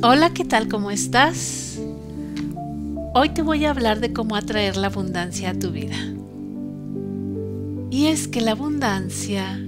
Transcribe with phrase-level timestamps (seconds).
[0.00, 0.68] Hola, ¿qué tal?
[0.68, 1.76] ¿Cómo estás?
[3.14, 5.96] Hoy te voy a hablar de cómo atraer la abundancia a tu vida.
[7.90, 9.60] Y es que la abundancia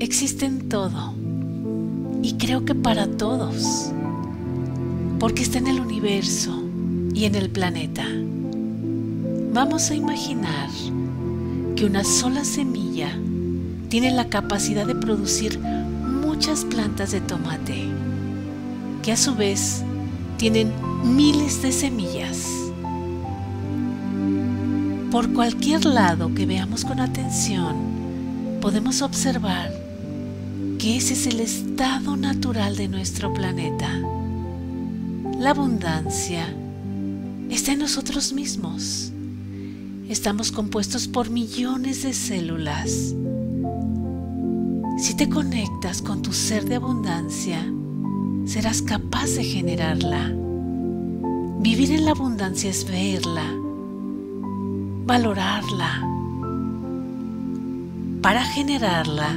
[0.00, 1.14] existe en todo.
[2.20, 3.92] Y creo que para todos.
[5.20, 6.64] Porque está en el universo
[7.14, 8.06] y en el planeta.
[9.52, 10.68] Vamos a imaginar
[11.76, 13.16] que una sola semilla
[13.88, 17.84] tiene la capacidad de producir muchas plantas de tomate,
[19.06, 19.84] que a su vez
[20.36, 20.72] tienen
[21.04, 22.48] miles de semillas.
[25.12, 27.76] Por cualquier lado que veamos con atención,
[28.60, 29.72] podemos observar
[30.80, 33.96] que ese es el estado natural de nuestro planeta.
[35.38, 36.52] La abundancia
[37.48, 39.12] está en nosotros mismos.
[40.08, 43.14] Estamos compuestos por millones de células.
[44.98, 47.64] Si te conectas con tu ser de abundancia,
[48.46, 50.32] serás capaz de generarla.
[51.60, 53.52] Vivir en la abundancia es verla,
[55.04, 56.08] valorarla,
[58.22, 59.36] para generarla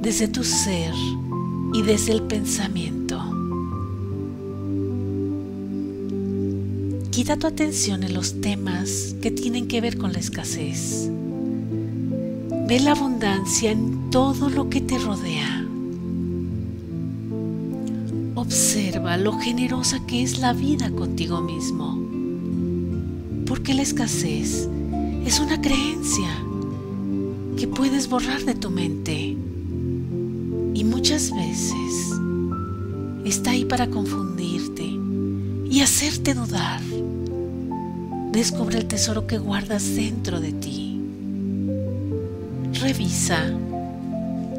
[0.00, 0.94] desde tu ser
[1.72, 3.20] y desde el pensamiento.
[7.10, 11.10] Quita tu atención en los temas que tienen que ver con la escasez.
[12.68, 15.63] Ve la abundancia en todo lo que te rodea.
[18.44, 21.98] Observa lo generosa que es la vida contigo mismo.
[23.46, 24.68] Porque la escasez
[25.24, 26.28] es una creencia
[27.56, 29.34] que puedes borrar de tu mente.
[30.74, 32.12] Y muchas veces
[33.24, 34.84] está ahí para confundirte
[35.70, 36.82] y hacerte dudar.
[38.30, 41.00] Descubre el tesoro que guardas dentro de ti.
[42.74, 43.54] Revisa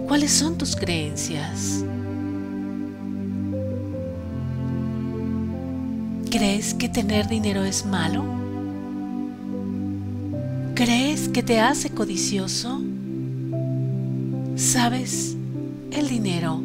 [0.08, 1.86] cuáles son tus creencias.
[6.38, 8.26] ¿Crees que tener dinero es malo?
[10.74, 12.82] ¿Crees que te hace codicioso?
[14.58, 15.38] ¿Sabes?
[15.92, 16.62] El dinero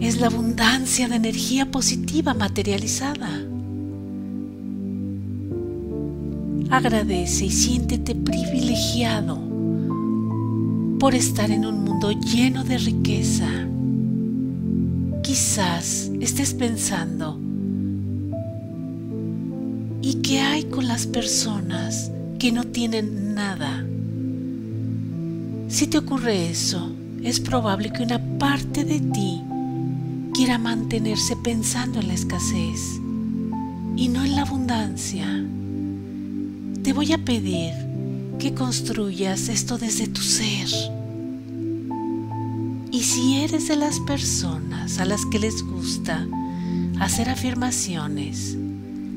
[0.00, 3.30] es la abundancia de energía positiva materializada.
[6.68, 9.38] Agradece y siéntete privilegiado
[10.98, 13.48] por estar en un mundo lleno de riqueza.
[15.22, 17.43] Quizás estés pensando,
[20.04, 23.86] ¿y qué hay con las personas que no tienen nada?
[25.68, 26.92] Si te ocurre eso,
[27.22, 29.40] es probable que una parte de ti
[30.34, 33.00] quiera mantenerse pensando en la escasez
[33.96, 35.26] y no en la abundancia
[36.82, 37.72] te voy a pedir
[38.38, 40.68] que construyas esto desde tu ser.
[42.90, 46.26] Y si eres de las personas a las que les gusta
[47.00, 48.58] hacer afirmaciones,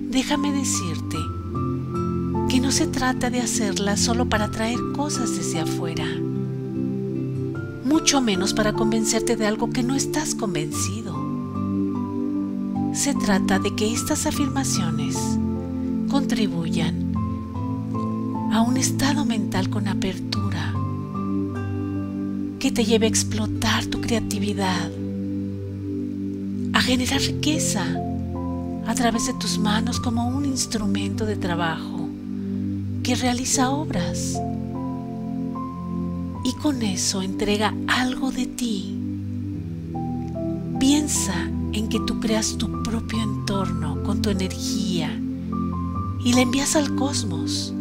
[0.09, 1.17] déjame decirte
[2.49, 6.05] que no se trata de hacerlas solo para traer cosas desde afuera,
[7.83, 11.15] mucho menos para convencerte de algo que no estás convencido.
[12.93, 15.17] Se trata de que estas afirmaciones
[16.09, 17.13] contribuyan
[18.51, 20.73] a un estado mental con apertura
[22.59, 24.89] que te lleve a explotar tu creatividad,
[26.73, 27.85] a generar riqueza
[28.87, 32.07] a través de tus manos como un instrumento de trabajo
[33.03, 34.39] que realiza obras.
[36.45, 38.97] Y con eso entrega algo de ti.
[40.79, 41.33] Piensa
[41.73, 45.11] en que tú creas tu propio entorno con tu energía
[46.23, 47.73] y la envías al cosmos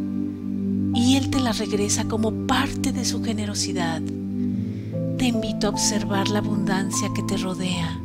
[0.92, 4.02] y Él te la regresa como parte de su generosidad.
[5.18, 8.00] Te invito a observar la abundancia que te rodea,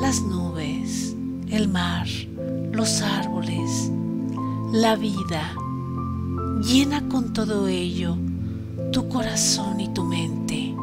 [0.00, 1.09] las nubes,
[1.50, 2.06] el mar,
[2.72, 3.90] los árboles,
[4.72, 5.52] la vida.
[6.62, 8.16] Llena con todo ello
[8.92, 10.74] tu corazón y tu mente.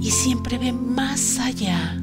[0.00, 2.02] Y siempre ve más allá,